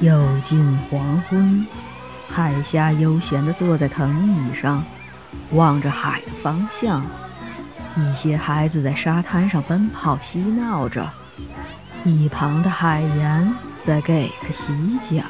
[0.00, 1.66] 又近黄昏，
[2.28, 4.84] 海虾悠闲地坐在藤椅上，
[5.52, 7.02] 望着海的方向。
[7.96, 11.10] 一些孩子在沙滩上奔跑嬉闹着，
[12.04, 15.24] 一旁的海盐在给他洗脚。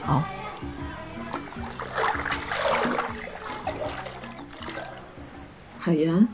[5.84, 6.26] 海岩，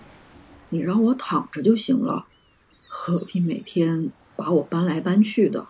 [0.69, 2.27] 你让我躺着就行了，
[2.87, 5.67] 何必每天把我搬来搬去的？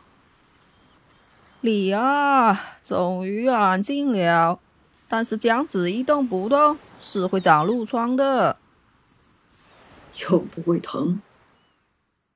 [1.62, 4.60] 你啊，终于安静了。
[5.08, 8.58] 但是这样子一动不动是会长褥疮的，
[10.30, 11.22] 又不会疼。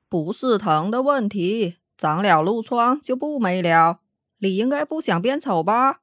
[0.09, 3.99] 不是疼的问题，长了褥疮就不美了。
[4.39, 5.99] 你应该不想变丑吧？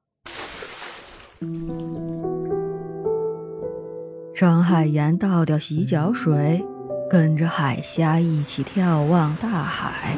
[4.43, 6.65] 张海岩倒掉洗脚水，
[7.09, 10.17] 跟着海虾一起眺望大海。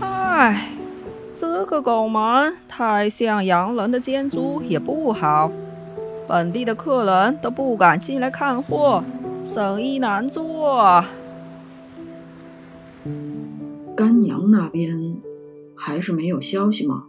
[0.00, 0.68] 唉，
[1.32, 5.50] 这个拱门太像洋人的建筑也不好，
[6.26, 9.02] 本地的客人都不敢进来看货，
[9.42, 11.02] 生意难做。
[13.96, 15.16] 干娘那边
[15.74, 17.04] 还是没有消息吗？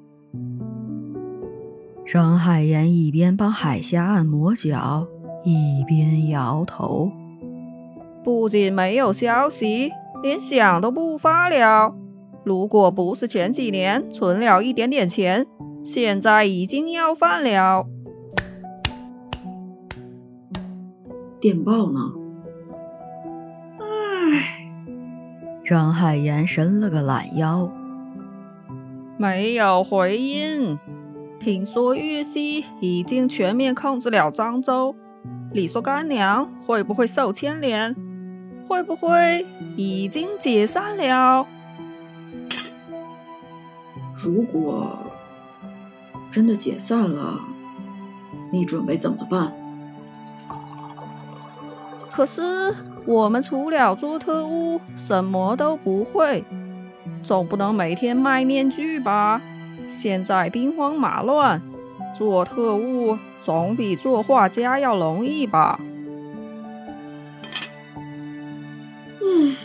[2.11, 5.07] 张海岩一边帮海虾按摩脚，
[5.43, 7.11] 一边摇头。
[8.23, 9.91] 不仅没有消息，
[10.23, 11.95] 连响都不发了。
[12.43, 15.45] 如果不是前几年存了一点点钱，
[15.85, 17.85] 现在已经要饭了。
[21.39, 21.99] 电报呢？
[23.77, 24.65] 唉，
[25.63, 27.71] 张海岩伸了个懒腰，
[29.19, 30.79] 没有回音。
[31.39, 34.93] 听说玉溪已经全面控制了漳州，
[35.53, 37.95] 你说干娘会不会受牵连？
[38.67, 41.47] 会不会已经解散了？
[44.13, 44.99] 如果
[46.29, 47.39] 真的解散了，
[48.51, 49.53] 你准备怎么办？
[52.11, 52.75] 可是
[53.05, 56.43] 我们除了做特务，什么都不会，
[57.23, 59.41] 总不能每天卖面具吧？
[59.89, 61.61] 现在兵荒马乱，
[62.15, 65.79] 做特务总比做画家要容易吧？
[69.21, 69.55] 嗯，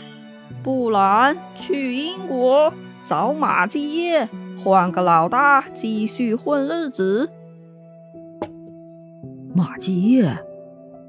[0.61, 4.27] 不然去英国找马继业。
[4.57, 7.29] 换个老大，继续混日子。
[9.53, 10.39] 马继业，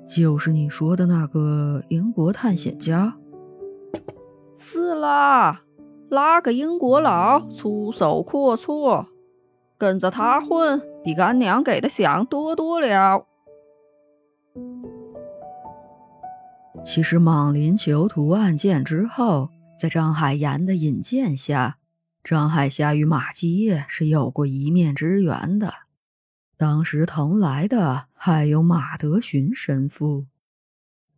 [0.06, 3.14] 就是你说的那个英国探险家。
[4.58, 5.62] 是啦，
[6.08, 9.06] 拉个英国佬出手阔绰，
[9.76, 13.26] 跟着他混，比干娘给的饷多多了。
[16.84, 21.78] 其实，莽林囚徒案件之后，在张海岩的引荐下。
[22.22, 25.72] 张海霞与马继业是有过一面之缘的，
[26.56, 30.26] 当时同来的还有马德寻神父。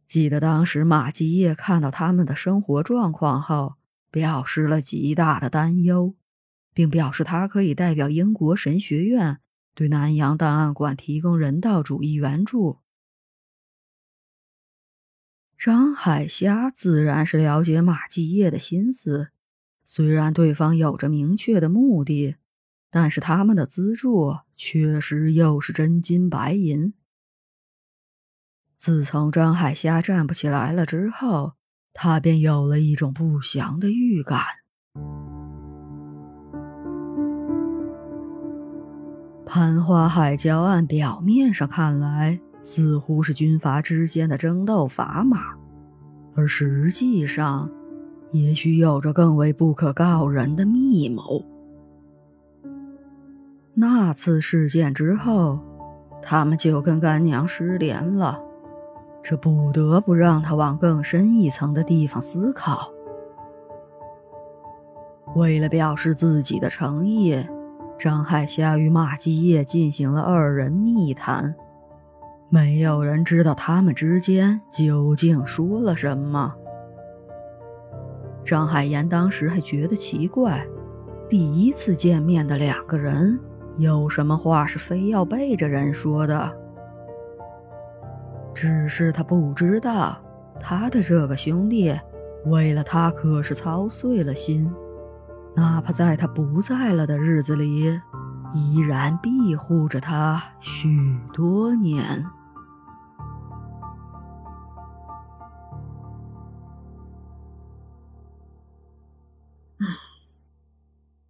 [0.07, 3.75] 记得当时马继业看到他们的生活状况后，
[4.11, 6.15] 表示了极大的担忧，
[6.73, 9.41] 并表示他可以代表英国神学院
[9.75, 12.79] 对南洋档案馆提供人道主义援助。
[15.57, 19.31] 张海霞自然是了解马继业的心思。
[19.85, 22.37] 虽然对方有着明确的目的，
[22.91, 26.95] 但是他们的资助确实又是真金白银。
[28.77, 31.55] 自从张海虾站不起来了之后，
[31.93, 34.41] 他便有了一种不祥的预感。
[39.47, 45.57] 攀花海礁案表面上看来似乎是军阀之间的争斗砝码，
[46.35, 47.71] 而实际上。
[48.31, 51.43] 也许有着更为不可告人的密谋。
[53.73, 55.59] 那次事件之后，
[56.21, 58.39] 他们就跟干娘失联了，
[59.23, 62.91] 这不得不让他往更深一层的地方思考。
[65.35, 67.47] 为了表示自己的诚意，
[67.99, 71.55] 张海霞与马继业进行了二人密谈。
[72.49, 76.55] 没有人知道他们之间究竟说了什么。
[78.43, 80.67] 张海岩当时还觉得奇怪，
[81.29, 83.39] 第一次见面的两个人，
[83.77, 86.51] 有什么话是非要背着人说的？
[88.61, 90.21] 只是他不知道，
[90.59, 91.97] 他的这个兄弟
[92.47, 94.69] 为了他可是操碎了心，
[95.55, 98.01] 哪怕在他不在了的日子里，
[98.53, 100.89] 依然庇护着他许
[101.33, 102.27] 多年。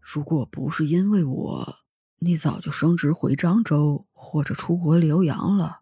[0.00, 1.74] 如果不是因为我，
[2.20, 5.80] 你早就升职回漳州或者出国留洋了。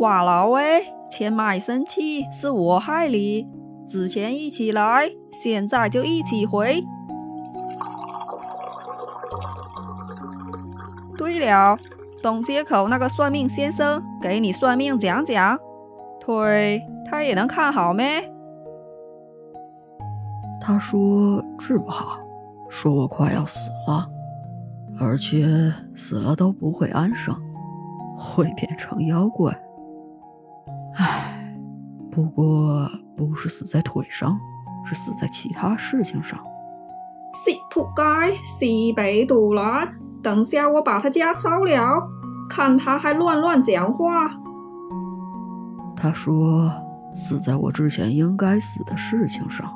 [0.00, 3.46] 瓜老喂，钱买生气是我害你，
[3.86, 6.82] 之前一起来，现在就一起回。
[11.18, 11.76] 对了，
[12.22, 15.58] 东街口那个算命先生给你算命讲讲，
[16.18, 18.26] 腿他也能看好没？
[20.62, 22.18] 他说治不好。
[22.70, 24.08] 说我快要死了，
[24.98, 25.44] 而且
[25.94, 27.36] 死了都不会安生，
[28.16, 29.54] 会变成妖怪。
[32.20, 34.38] 唉，不过不是死在腿上，
[34.84, 36.38] 是死在其他事情上。
[37.32, 39.88] 死仆街，西北毒乱，
[40.22, 42.08] 等下我把他家烧了，
[42.48, 44.28] 看他还乱乱讲话。
[45.96, 46.70] 他说
[47.14, 49.72] 死在我之前应该死的事情上。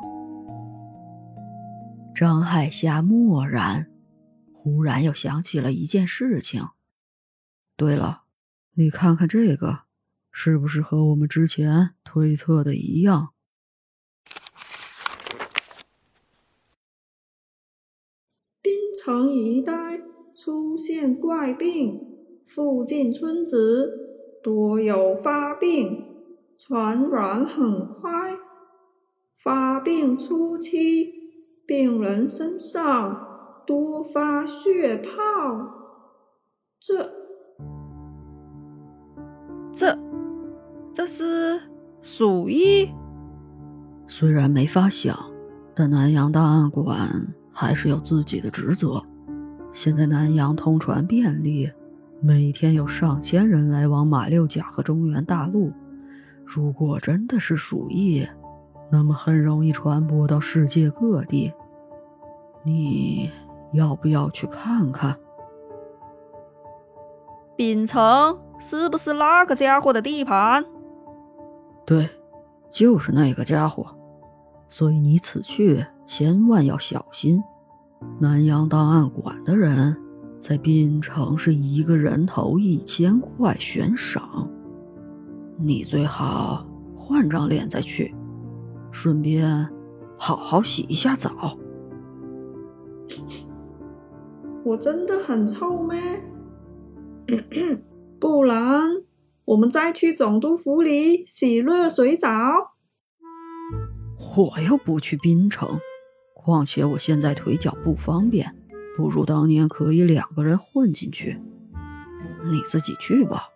[2.14, 3.86] 张海霞默然，
[4.52, 6.68] 忽然又想起了一件事情。
[7.76, 8.22] 对了，
[8.74, 9.83] 你看看这个，
[10.36, 13.28] 是不是和我们之前推测的一样？
[18.60, 20.02] 滨城一带
[20.34, 22.00] 出现怪病，
[22.44, 26.04] 附近村子多有发病，
[26.56, 28.36] 传染很快。
[29.38, 31.22] 发病初期。
[31.66, 35.16] 病人身上多发血泡，
[36.78, 37.10] 这、
[39.72, 39.98] 这、
[40.94, 41.60] 这是
[42.00, 42.88] 鼠疫。
[44.06, 45.18] 虽然没法想，
[45.74, 49.02] 但南阳档案馆还是有自己的职责。
[49.72, 51.68] 现在南阳通传便利，
[52.20, 55.72] 每天有上千人来往马六甲和中原大陆。
[56.44, 58.24] 如果真的是鼠疫，
[58.88, 61.52] 那么很容易传播到世界各地。
[62.62, 63.28] 你
[63.72, 65.16] 要不要去看看？
[67.56, 70.64] 秉城是不是那个家伙的地盘？
[71.86, 72.08] 对，
[72.70, 73.86] 就是那个家伙。
[74.68, 77.42] 所以你此去千万要小心。
[78.18, 79.96] 南阳档案馆的人
[80.40, 84.48] 在滨城是一个人头一千块悬赏，
[85.56, 86.66] 你最好
[86.96, 88.14] 换张脸再去，
[88.90, 89.68] 顺便
[90.18, 91.56] 好好洗一下澡。
[94.64, 95.98] 我真的很臭咩？
[98.18, 98.82] 不然
[99.46, 102.30] 我们再去总督府里洗热水澡。
[104.36, 105.78] 我又不去槟城，
[106.34, 108.56] 况且我现在腿脚不方便，
[108.96, 111.40] 不如当年可以两个人混进去。
[112.50, 113.48] 你自己去吧，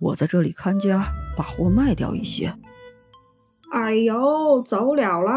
[0.00, 1.06] 我在这里看家，
[1.36, 2.54] 把货卖掉一些。
[3.70, 5.34] 哎呦，走了啦！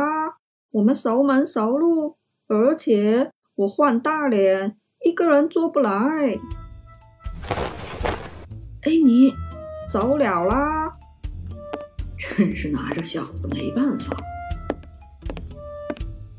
[0.71, 3.31] 我们熟门熟路，而且。
[3.54, 5.92] 我换大脸，一个人做不来。
[8.81, 9.33] 哎，你
[9.92, 10.90] 走了啦！
[12.18, 14.16] 真是拿这小子没办法。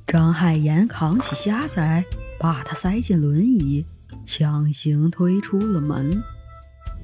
[0.06, 2.02] 张海岩扛起虾仔，
[2.40, 3.84] 把他塞进轮椅，
[4.24, 6.22] 强行推出了门。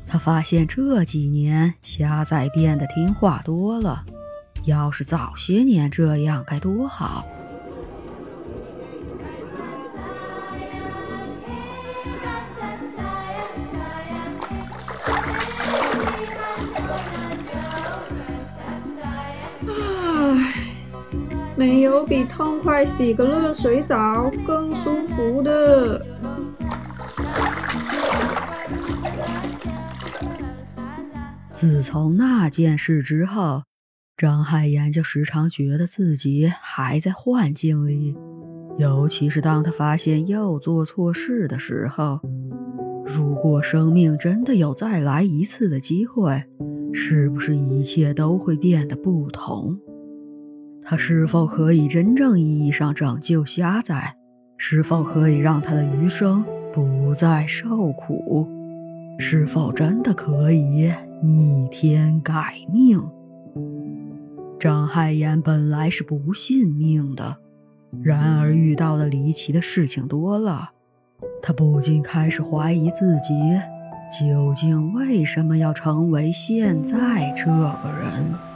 [0.06, 4.06] 他发现这几年虾仔变得听话多了，
[4.64, 7.26] 要是早些年这样该多好。
[21.58, 26.06] 没有比痛快洗个热水澡更舒服的。
[31.50, 33.64] 自从那件事之后，
[34.16, 38.16] 张海岩就时常觉得自己还在幻境里，
[38.78, 42.20] 尤其是当他发现又做错事的时候。
[43.04, 46.44] 如果生命真的有再来一次的机会，
[46.92, 49.76] 是不是一切都会变得不同？
[50.90, 53.94] 他是否可以真正意义上拯救虾仔？
[54.56, 56.42] 是否可以让他的余生
[56.72, 58.48] 不再受苦？
[59.18, 60.90] 是否真的可以
[61.22, 62.98] 逆天改命？
[64.58, 67.36] 张海岩本来是不信命的，
[68.00, 70.70] 然而遇到的离奇的事情多了，
[71.42, 73.34] 他不禁开始怀疑自己
[74.18, 78.47] 究竟为什么要成为现在这个人。